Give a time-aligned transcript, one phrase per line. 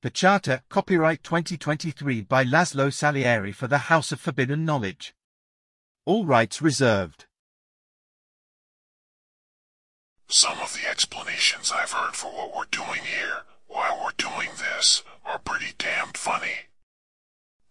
[0.00, 5.12] The Charter, copyright 2023 by Laszlo Salieri for the House of Forbidden Knowledge.
[6.04, 7.26] All rights reserved.
[10.28, 15.02] Some of the explanations I've heard for what we're doing here, why we're doing this,
[15.24, 16.68] are pretty damned funny.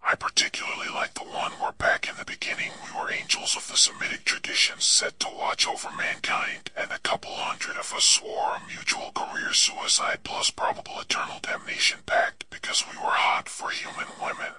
[0.10, 3.76] I particularly like the one where back in the beginning we were angels of the
[3.76, 8.68] Semitic traditions set to watch over mankind, and a couple hundred of us swore a
[8.68, 14.54] mutual career suicide plus probable eternal damnation pact because we were hot for human women.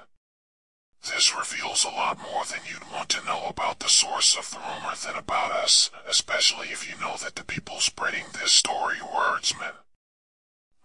[1.01, 4.59] This reveals a lot more than you'd want to know about the source of the
[4.59, 9.33] rumor than about us, especially if you know that the people spreading this story were
[9.33, 9.73] herdsmen.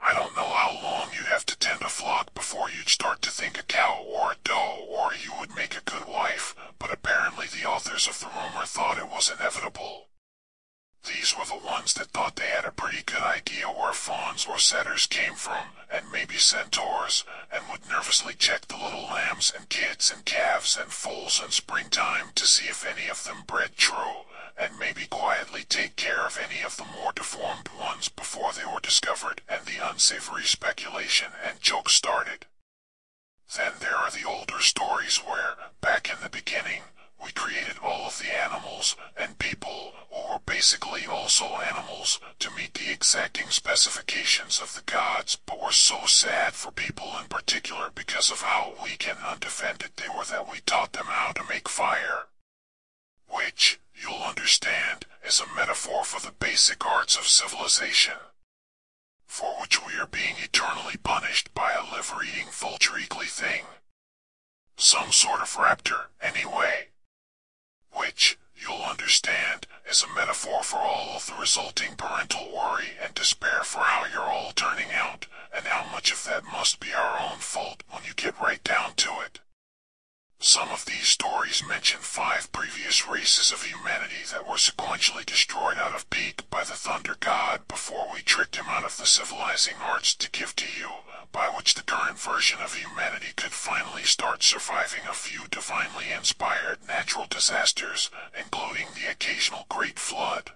[0.06, 3.32] I don't know how long you'd have to tend a flock before you'd start to
[3.32, 7.48] think a cow or a doe or you would make a good wife, but apparently
[7.48, 10.10] the authors of the rumor thought it was inevitable.
[11.06, 14.60] These were the ones that thought they had a pretty good idea where fauns or
[14.60, 20.12] satyrs came from, and maybe centaurs, and would nervously check the little lambs and kids
[20.12, 24.26] and calves and foals in springtime to see if any of them bred true,
[24.58, 28.80] and maybe quietly take care of any of the more deformed ones before they were
[28.80, 32.46] discovered and the unsavory speculation and joke started.
[33.56, 36.82] Then there are the older stories where, back in the beginning,
[37.24, 42.74] we created all of the animals and people, who were basically also animals, to meet
[42.74, 48.30] the exacting specifications of the gods, but were so sad for people in particular because
[48.32, 52.28] of how weak and undefended they were that we taught them how to make fire.
[53.28, 58.16] Which, you'll understand, is a metaphor for the basic arts of civilization.
[59.26, 63.64] For which we are being eternally punished by a liver-eating vulture-eagly thing.
[64.76, 66.90] Some sort of raptor, anyway.
[67.92, 73.62] Which, you'll understand, is a metaphor for all of the resulting parental worry and despair
[73.64, 77.38] for how you're all turning out, and how much of that must be our own
[77.38, 79.40] fault when you get right down to it.
[80.46, 85.96] Some of these stories mention five previous races of humanity that were sequentially destroyed out
[85.96, 90.14] of pique by the Thunder God before we tricked him out of the civilizing arts
[90.16, 90.90] to give to you,
[91.32, 96.86] by which the current version of humanity could finally start surviving a few divinely inspired
[96.86, 100.52] natural disasters, including the occasional Great Flood.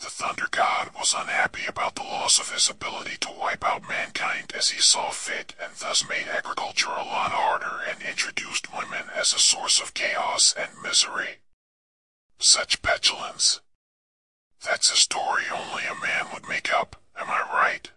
[0.00, 4.52] The Thunder God was unhappy about the loss of his ability to wipe out mankind
[4.54, 9.32] as he saw fit and thus made agriculture a lot harder and introduced women as
[9.32, 11.38] a source of chaos and misery.
[12.38, 13.60] Such petulance.
[14.64, 17.90] That's a story only a man would make up, am I right?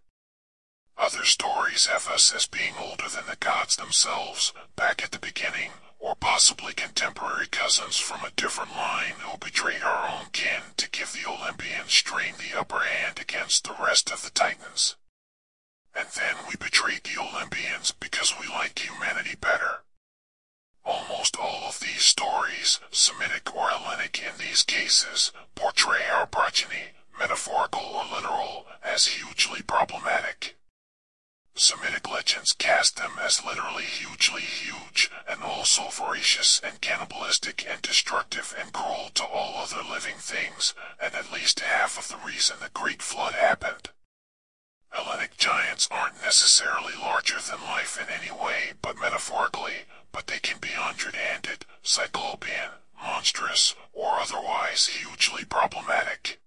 [0.98, 5.72] Other stories have us as being older than the gods themselves, back at the beginning,
[6.02, 11.14] or possibly contemporary cousins from a different line who betrayed our own kin to give
[11.14, 14.96] the Olympians strain the upper hand against the rest of the Titans.
[15.96, 19.84] And then we betrayed the Olympians because we like humanity better.
[20.84, 27.82] Almost all of these stories, Semitic or Hellenic in these cases, portray our progeny, metaphorical
[27.82, 30.11] or literal, as hugely problematic.
[31.64, 38.56] Semitic legends cast them as literally hugely huge, and also voracious and cannibalistic and destructive
[38.58, 42.70] and cruel to all other living things, and at least half of the reason the
[42.70, 43.92] Great Flood happened.
[44.90, 50.58] Hellenic giants aren't necessarily larger than life in any way, but metaphorically, but they can
[50.58, 56.42] be hundred-handed, cyclopean, monstrous, or otherwise hugely problematic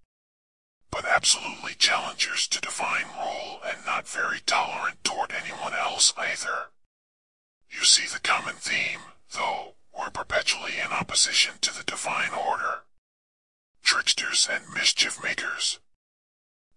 [0.95, 6.71] but absolutely challengers to divine rule and not very tolerant toward anyone else either.
[7.69, 9.01] You see the common theme,
[9.33, 12.85] though, we're perpetually in opposition to the divine order.
[13.83, 15.81] Tricksters and mischief makers.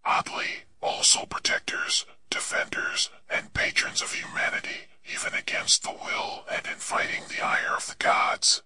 [0.04, 7.26] Oddly, also protectors, defenders, and patrons of humanity, even against the will and in fighting
[7.30, 8.64] the ire of the gods.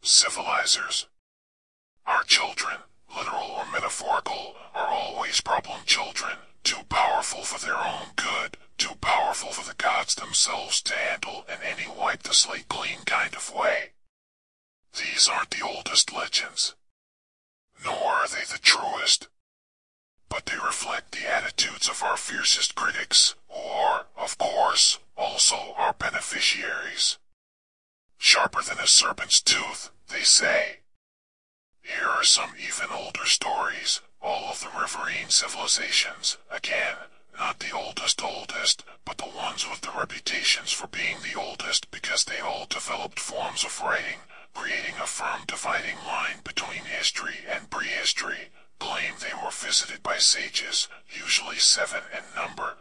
[0.00, 1.08] Civilizers.
[2.06, 2.78] Our children,
[3.14, 9.50] literal or metaphorical, are always problem children, too powerful for their own good, too powerful
[9.52, 13.90] for the gods themselves to handle in any wipe the slate clean kind of way.
[14.96, 16.74] These aren't the oldest legends,
[17.84, 19.28] nor are they the truest,
[20.28, 25.92] but they reflect the attitudes of our fiercest critics, who are, of course, also our
[25.92, 27.18] beneficiaries.
[28.18, 30.80] Sharper than a serpent's tooth, they say.
[31.86, 36.96] Here are some even older stories, all of the riverine civilizations, again,
[37.38, 42.24] not the oldest oldest, but the ones with the reputations for being the oldest because
[42.24, 44.18] they all developed forms of writing,
[44.52, 48.50] creating a firm dividing line between history and prehistory,
[48.80, 52.74] claim they were visited by sages, usually seven in number,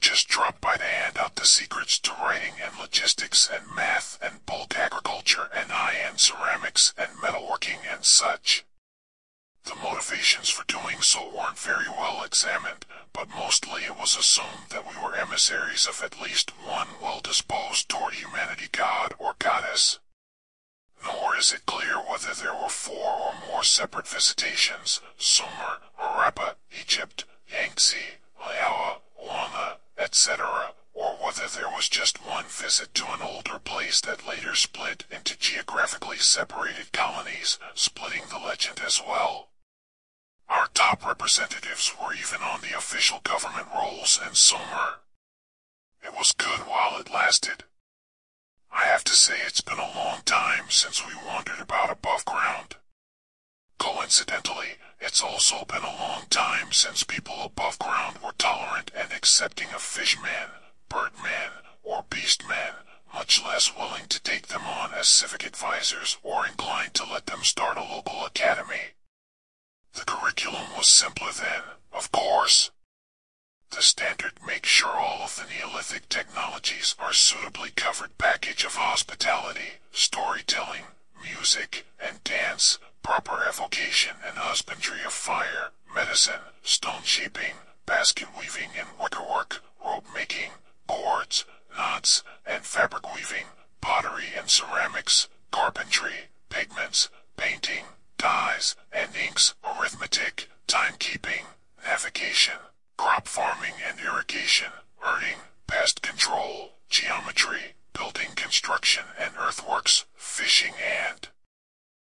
[0.00, 4.44] fishmen, birdmen, by to hand out the secrets to writing and logistics and math and
[4.46, 8.64] bulk agriculture and high-end ceramics and metalworking and such.
[9.64, 14.88] The motivations for doing so weren't very well examined, but mostly it was assumed that
[14.88, 19.98] we were emissaries of at least one well-disposed toward humanity god or goddess.
[21.04, 27.24] Nor is it clear whether there were four or more separate visitations, Sumer, Harappa, Egypt,
[27.48, 29.01] Yangtze, Liaoa,
[30.02, 35.04] etc., or whether there was just one visit to an older place that later split
[35.10, 39.48] into geographically separated colonies, splitting the legend as well.
[40.48, 45.00] Our top representatives were even on the official government rolls in Sumer.
[46.04, 47.64] It was good while it lasted.
[48.70, 52.76] I have to say it's been a long time since we wandered about above ground.
[53.82, 59.70] Coincidentally, it's also been a long time since people above ground were tolerant and accepting
[59.74, 60.50] of fishman,
[60.88, 61.50] birdman,
[61.82, 62.74] or beastman,
[63.12, 67.42] much less willing to take them on as civic advisors or inclined to let them
[67.42, 68.94] start a local academy.
[69.94, 71.62] The curriculum was simpler then,
[71.92, 72.70] of course.
[73.70, 79.80] The standard makes sure all of the Neolithic technologies are suitably covered package of hospitality,
[79.90, 80.84] storytelling,
[81.22, 87.54] music, and dance, proper evocation and husbandry of fire, medicine, stone shaping,
[87.86, 90.50] basket weaving and wickerwork, rope making,
[90.86, 91.44] cords,
[91.76, 93.46] knots, and fabric weaving,
[93.80, 97.84] pottery and ceramics, carpentry, pigments, painting,
[98.18, 101.44] dyes and inks, arithmetic, timekeeping,
[101.84, 102.54] navigation,
[102.96, 111.28] crop farming and irrigation, herding, pest control, geometry, building construction and earthworks, fishing and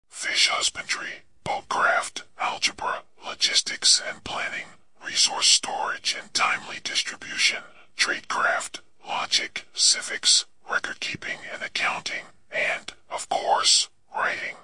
[0.08, 4.66] fish husbandry, boatcraft, algebra, logistics and planning,
[5.04, 7.62] resource storage and timely distribution,
[7.96, 14.56] tradecraft, logic, civics, record keeping and accounting, and, of course, writing.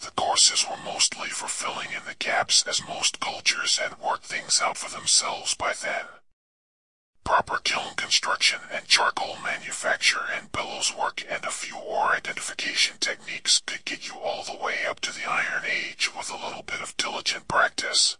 [0.00, 4.60] The courses were mostly for filling in the gaps as most cultures had worked things
[4.60, 6.06] out for themselves by then.
[7.24, 13.62] Proper kiln construction and charcoal manufacture and bellows work and a few ore identification techniques
[13.66, 16.80] could get you all the way up to the Iron Age with a little bit
[16.80, 18.18] of diligent practice.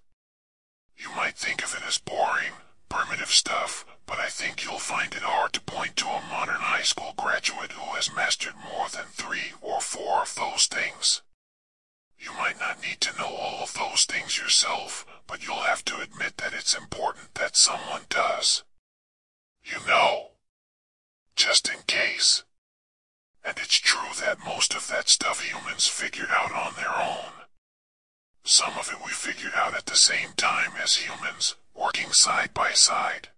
[0.97, 2.53] You might think of it as boring,
[2.89, 6.83] primitive stuff, but I think you'll find it hard to point to a modern high
[6.83, 11.23] school graduate who has mastered more than three or four of those things.
[12.19, 16.01] You might not need to know all of those things yourself, but you'll have to
[16.01, 18.63] admit that it's important that someone does.
[19.71, 20.31] You know.
[21.37, 22.45] Just in case.
[23.45, 27.47] And it's true that most of that stuff humans figured out on their own.
[28.45, 32.73] Some of it we figured out at the same time as humans, working side by
[32.73, 33.29] side.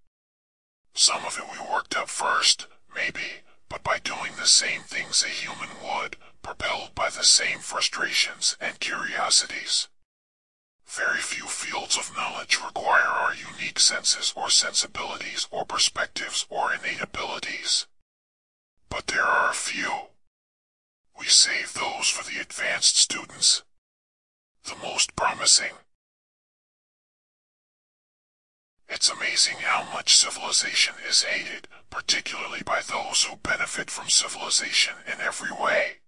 [0.95, 5.29] Some of it we worked up first, maybe, but by doing the same things a
[5.29, 9.89] human would, propelled by the same frustrations and curiosities.
[10.95, 17.01] Very few fields of knowledge require our unique senses or sensibilities or perspectives or innate
[17.01, 17.87] abilities.
[18.91, 19.91] But there are a few.
[21.19, 23.63] We save those for the advanced students.
[24.65, 25.73] The most promising.
[28.87, 35.23] It's amazing how much civilization is hated, particularly by those who benefit from civilization in
[35.23, 36.01] every way.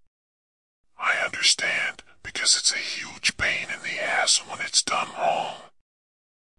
[0.99, 5.54] I understand, because it's a huge pain in the ass when it's done wrong.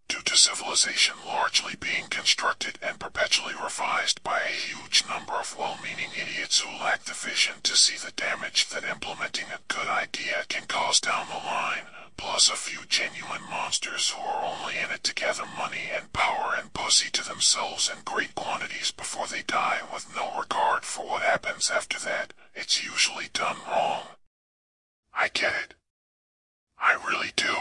[0.07, 6.11] Due to civilization largely being constructed and perpetually revised by a huge number of well-meaning
[6.15, 10.67] idiots who lack the vision to see the damage that implementing a good idea can
[10.67, 15.13] cause down the line, plus a few genuine monsters who are only in it to
[15.13, 20.15] gather money and power and pussy to themselves in great quantities before they die with
[20.15, 24.03] no regard for what happens after that, it's usually done wrong.
[25.25, 25.73] I get it.
[26.77, 27.55] I really do.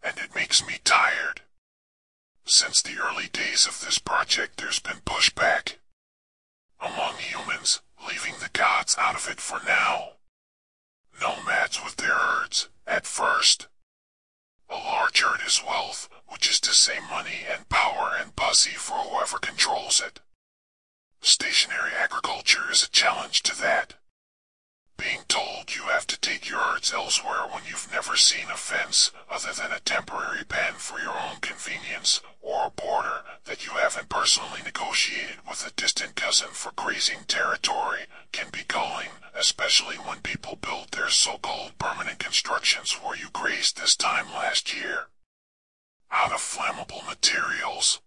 [0.00, 1.40] And it makes me tired.
[2.44, 5.78] Since the early days of this project there's been pushback.
[6.80, 10.18] Among humans, leaving the gods out of it for now.
[11.20, 13.66] Nomads with their herds, at first.
[14.70, 18.98] A large herd is wealth, which is to say money and power and pussy for
[18.98, 20.20] whoever controls it.
[21.20, 23.94] Stationary agriculture is a challenge to that.
[24.96, 29.10] Being told you have to take your herds elsewhere when you've never seen a fence
[29.30, 34.08] other than a temporary pen for your own convenience, or a border that you haven't
[34.08, 40.56] personally negotiated with a distant cousin for grazing territory, can be galling, especially when people
[40.56, 45.08] build their so-called permanent constructions where you grazed this time last year.
[46.10, 48.00] Out of flammable materials.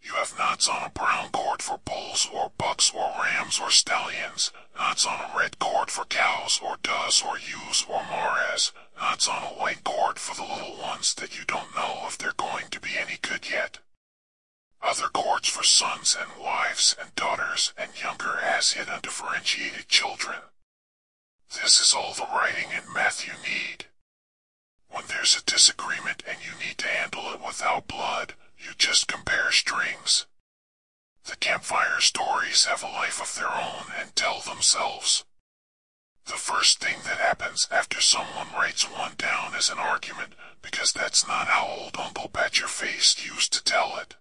[0.00, 4.52] You have knots on a brown cord for bulls or bucks or rams or stallions,
[4.76, 9.42] knots on a red cord for cows or does or ewes or mares, knots on
[9.42, 12.80] a white cord for the little ones that you don't know if they're going to
[12.80, 13.78] be any good yet.
[14.80, 20.38] Other cords for sons and wives and daughters and younger as yet undifferentiated children.
[21.50, 23.86] This is all the writing and math you need.
[24.90, 29.50] When there's a disagreement and you need to handle it without blood, you just compare
[29.50, 30.26] strings.
[31.24, 35.24] The campfire stories have a life of their own and tell themselves.
[36.24, 41.26] The first thing that happens after someone writes one down is an argument because that's
[41.26, 44.16] not how old Uncle Patcherface used to tell it.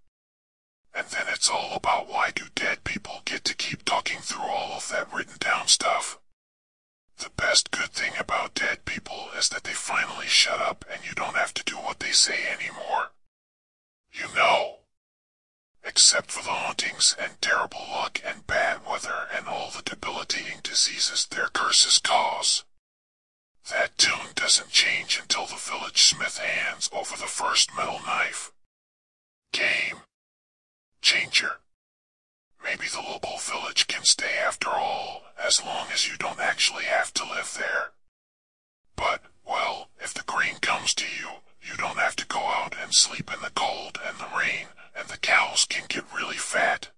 [0.94, 4.74] And then it's all about why do dead people get to keep talking through all
[4.77, 6.20] of that written down stuff.
[7.17, 11.13] The best good thing about dead people is that they finally shut up and you
[11.13, 13.12] don't have to do what they say anymore.
[14.12, 14.77] You know.
[15.84, 16.32] Except
[17.20, 22.63] and terrible luck and bad weather and all the debilitating diseases their curses cause.
[23.70, 28.51] That tune doesn't change until the village smith hands over the first metal knife.
[29.51, 30.01] Game.
[31.01, 31.58] Changer.
[32.63, 37.13] Maybe the Lobo village can stay after all, as long as you don't actually have
[37.13, 37.92] to live there.
[38.96, 41.30] But, well, if the green comes to you,
[41.68, 45.08] you don't have to go out and sleep in the cold and the rain, and
[45.10, 46.90] the cows can get really fat.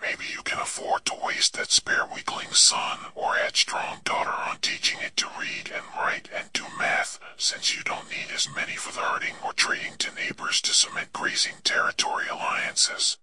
[0.00, 4.98] Maybe you can afford to waste that spare weakling son or headstrong daughter on teaching
[5.00, 8.92] it to read and write and do math, since you don't need as many for
[8.92, 13.16] the herding or trading to neighbors to cement grazing territory alliances.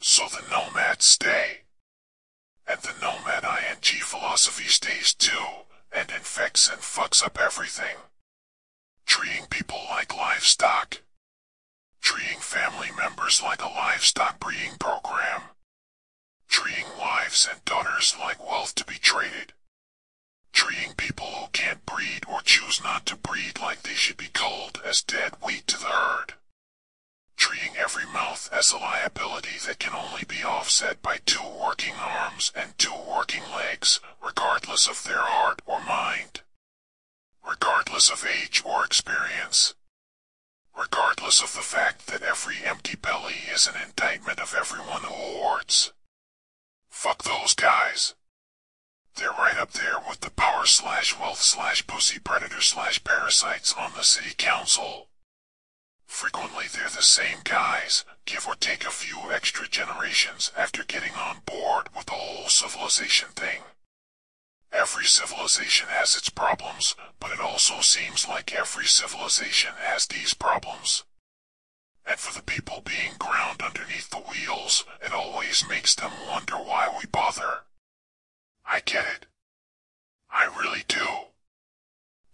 [0.00, 1.60] So the nomads stay.
[2.66, 7.96] And the nomad ING philosophy stays too, and infects and fucks up everything.
[9.06, 11.02] Treating people like livestock.
[12.00, 15.42] Treating family members like a livestock breeding program.
[16.48, 19.52] Treating wives and daughters like wealth to be traded.
[20.52, 24.80] Treating people who can't breed or choose not to breed like they should be culled
[24.84, 26.34] as dead weight to the herd
[27.36, 32.50] treating every mouth as a liability that can only be offset by two working arms
[32.54, 36.40] and two working legs, regardless of their heart or mind.
[37.48, 39.74] Regardless of age or experience.
[40.76, 45.92] Regardless of the fact that every empty belly is an indictment of everyone who hoards.
[46.88, 48.14] Fuck those guys.
[49.16, 53.92] They're right up there with the power slash wealth slash pussy predator slash parasites on
[53.94, 55.08] the city council.
[56.06, 61.38] Frequently they're the same guys, give or take a few extra generations after getting on
[61.44, 63.62] board with the whole civilization thing.
[64.74, 71.04] Every civilization has its problems, but it also seems like every civilization has these problems.
[72.04, 76.92] And for the people being ground underneath the wheels, it always makes them wonder why
[76.98, 77.60] we bother.
[78.66, 79.26] I get it.
[80.28, 81.06] I really do.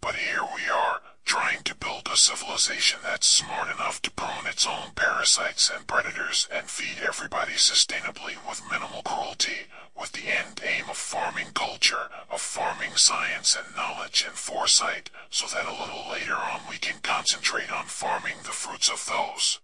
[0.01, 4.65] But here we are, trying to build a civilization that's smart enough to prune its
[4.67, 9.67] own parasites and predators and feed everybody sustainably with minimal cruelty,
[9.99, 15.47] with the end aim of farming culture, of farming science and knowledge and foresight, so
[15.47, 19.59] that a little later on we can concentrate on farming the fruits of those.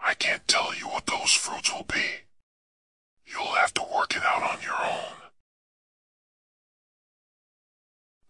[0.00, 2.22] I can't tell you what those fruits will be.
[3.26, 5.25] You'll have to work it out on your own.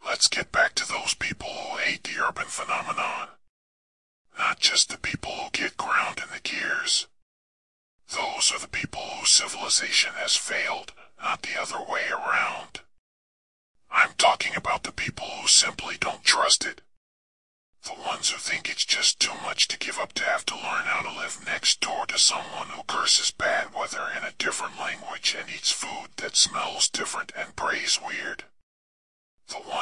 [0.06, 3.28] Let's get back to those people who hate the urban phenomenon.
[4.38, 7.08] Not just the people who get ground in the gears.
[8.14, 12.80] Those are the people whose civilization has failed, not the other way around.
[13.90, 16.82] I'm talking about the people who simply don't trust it.
[17.82, 20.86] The ones who think it's just too much to give up to have to learn
[20.86, 25.36] how to live next door to someone who curses bad weather in a different language
[25.38, 28.25] and eats food that smells different and prays weird.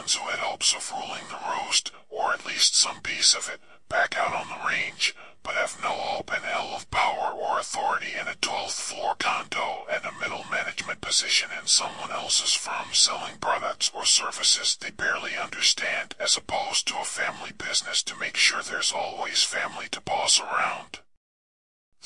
[0.05, 3.59] Who had hopes of ruling the roost, or at least some piece of it,
[3.89, 8.13] back out on the range, but have no hope in hell of power or authority
[8.13, 13.39] in a 12th floor condo and a middle management position in someone else's firm selling
[13.39, 18.61] products or services they barely understand as opposed to a family business to make sure
[18.63, 21.01] there's always family to boss around.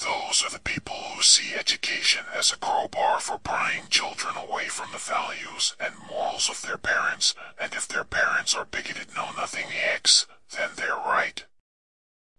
[0.01, 4.93] Those are the people who see education as a crowbar for prying children away from
[4.93, 10.27] the values and morals of their parents, and if their parents are bigoted know-nothing hicks,
[10.57, 11.45] then they're right.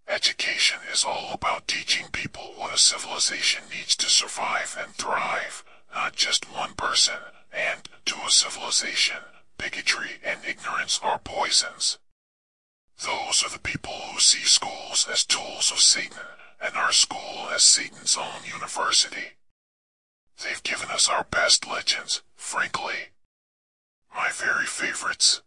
[0.08, 6.16] Education is all about teaching people what a civilization needs to survive and thrive, not
[6.16, 7.20] just one person,
[7.52, 9.18] and, to a civilization,
[9.58, 11.98] bigotry and ignorance are poisons.
[13.04, 16.24] Those are the people who see schools as tools of Satan
[16.62, 19.36] and our school as Satan's own university.
[20.44, 23.10] They've given us our best legends, frankly.
[24.16, 25.42] My very favorites.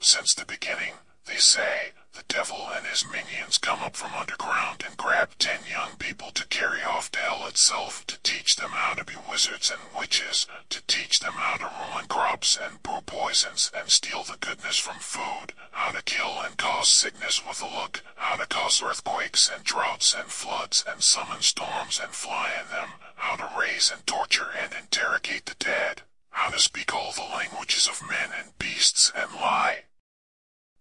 [0.00, 0.94] Since the beginning,
[1.28, 5.90] they say, the devil and his minions come up from underground and grab ten young
[5.98, 9.78] people to carry off to hell itself to teach them how to be wizards and
[9.96, 14.78] witches, to teach them how to ruin crops and brew poisons and steal the goodness
[14.78, 19.50] from food, how to kill and cause sickness with a look, how to cause earthquakes
[19.54, 24.06] and droughts and floods and summon storms and fly in them, how to raise and
[24.06, 29.12] torture and interrogate the dead, how to speak all the languages of men and beasts
[29.14, 29.82] and lie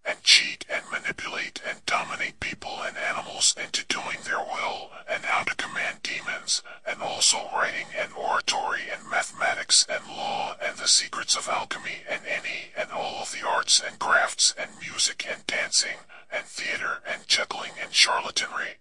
[0.07, 5.43] and cheat and manipulate and dominate people and animals into doing their will, and how
[5.43, 11.35] to command demons, and also writing and oratory and mathematics and law and the secrets
[11.35, 15.97] of alchemy and any and all of the arts and crafts and music and dancing
[16.31, 18.79] and theater and juggling and charlatanry.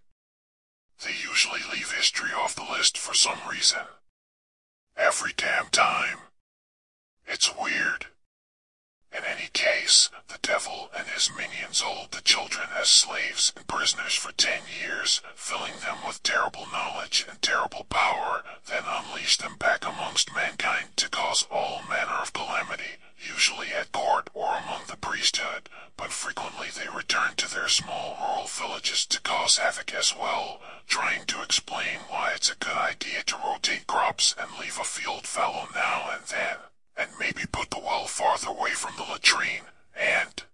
[1.04, 3.82] They usually leave history off the list for some reason.
[4.96, 6.18] Every damn time.
[7.26, 8.06] It's weird.
[9.16, 14.14] In any case, the devil and his minions hold the children as slaves and prisoners
[14.14, 19.86] for ten years, filling them with terrible knowledge and terrible power, then unleash them back
[19.86, 25.70] amongst mankind to cause all manner of calamity, usually at court or among the priesthood,
[25.96, 31.24] but frequently they return to their small rural villages to cause havoc as well, trying
[31.24, 35.68] to explain why it's a good idea to rotate crops and leave a field fallow
[35.74, 36.56] now and then
[36.96, 40.44] and maybe put the well farther away from the latrine, and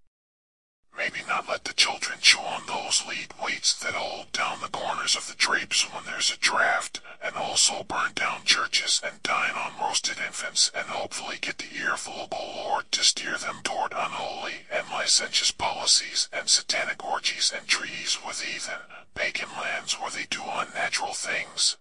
[0.97, 5.17] maybe not let the children chew on those lead weights that hold down the corners
[5.17, 9.73] of the drapes when there's a draft, and also burn down churches and dine on
[9.81, 14.67] roasted infants, and hopefully get the earful of the Lord to steer them toward unholy
[14.71, 18.81] and licentious policies and satanic orgies and treaties with heathen,
[19.15, 21.77] pagan lands where they do unnatural things.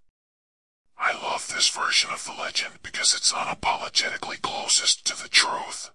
[1.03, 5.90] I love this version of the legend because it's unapologetically closest to the truth.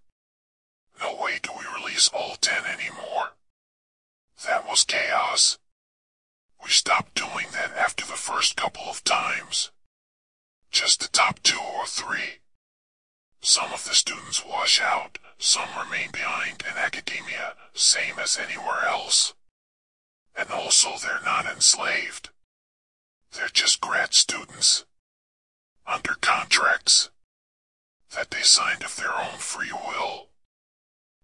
[1.00, 3.30] No way do we release all ten anymore.
[4.44, 5.58] That was chaos.
[6.62, 9.70] We stopped doing that after the first couple of times.
[10.72, 12.40] Just the top two or three.
[13.40, 19.34] Some of the students wash out, some remain behind in academia, same as anywhere else.
[20.36, 22.30] And also they're not enslaved.
[23.30, 24.84] They're just grad students
[25.86, 27.10] under contracts
[28.14, 30.28] that they signed of their own free will.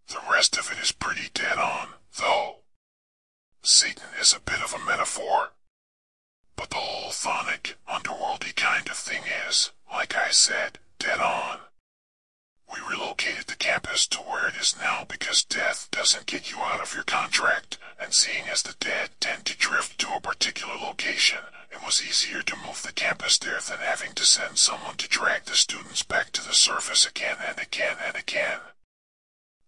[0.09, 2.57] The rest of it is pretty dead on, though.
[3.63, 5.53] Satan is a bit of a metaphor.
[6.57, 11.61] But the whole chthonic, underworldy kind of thing is, like I said, dead on.
[12.73, 16.81] We relocated the campus to where it is now because death doesn't get you out
[16.81, 21.42] of your contract, and seeing as the dead tend to drift to a particular location,
[21.93, 25.55] was easier to move the campus there than having to send someone to drag the
[25.55, 28.61] students back to the surface again and again and again.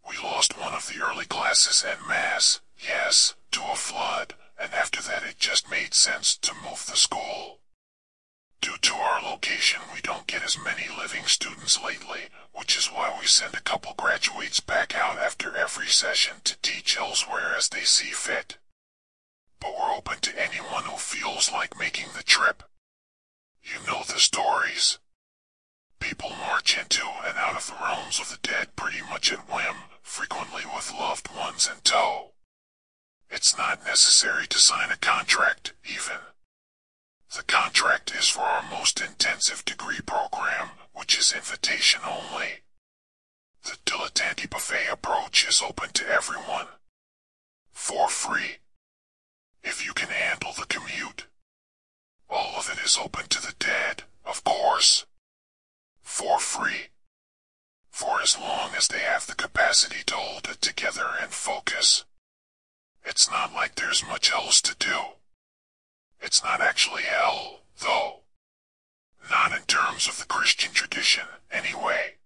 [0.09, 5.03] We lost one of the early classes en masse, yes, to a flood, and after
[5.03, 7.59] that it just made sense to move the school.
[8.63, 13.15] Due to our location, we don't get as many living students lately, which is why
[13.21, 17.85] we send a couple graduates back out after every session to teach elsewhere as they
[17.85, 18.57] see fit
[19.65, 22.63] but we're open to anyone who feels like making the trip.
[23.63, 24.99] You know the stories.
[26.01, 29.77] People march into and out of the realms of the dead pretty much at whim,
[30.03, 32.33] frequently with loved ones in tow.
[33.31, 36.19] It's not necessary to sign a contract, even.
[37.35, 42.61] The contract is for our most intensive degree program, which is invitation only.
[43.63, 46.67] The dilettante buffet approach is open to everyone.
[47.73, 48.59] For free.
[49.65, 51.27] If you can handle the commute.
[52.29, 55.07] All of it is open to the dead, of course.
[56.03, 56.89] For free.
[57.91, 62.05] For as long as they have the capacity to hold it together and focus.
[63.05, 64.99] It's not like there's much else to do.
[66.21, 68.21] It's not actually hell, though.
[69.31, 72.17] Not in terms of the Christian tradition, anyway.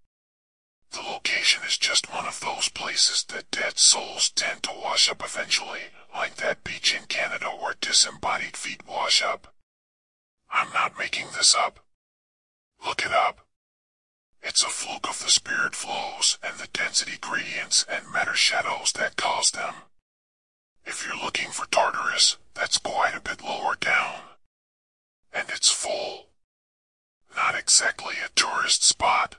[0.91, 5.23] The location is just one of those places that dead souls tend to wash up
[5.25, 9.55] eventually, like that beach in Canada where disembodied feet wash up.
[10.51, 11.81] I'm not making this up.
[12.85, 13.47] Look it up.
[14.43, 19.17] It's a fluke of the spirit flows and the density gradients and matter shadows that
[19.17, 19.75] cause them.
[20.85, 24.21] If you're looking for Tartarus, that's quite a bit lower down.
[25.33, 26.29] And it's full.
[27.37, 29.37] Not exactly a tourist spot.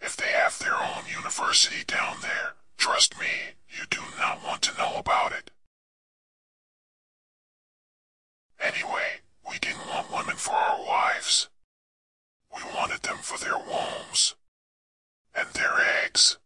[0.00, 4.76] If they have their own university down there, trust me, you do not want to
[4.78, 5.50] know about it.
[8.60, 11.48] Anyway, we didn't want women for our wives.
[12.54, 14.34] We wanted them for their wombs.
[15.34, 16.38] And their eggs.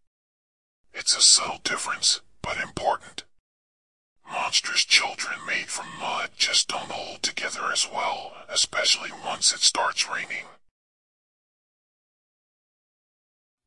[0.93, 3.25] It's a subtle difference, but important.
[4.31, 10.09] Monstrous children made from mud just don't hold together as well, especially once it starts
[10.09, 10.47] raining.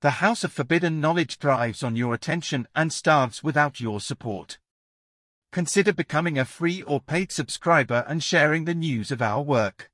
[0.01, 4.59] The House of Forbidden Knowledge thrives on your attention and starves without your support.
[5.51, 9.89] Consider becoming a free or paid subscriber and sharing the news of our work.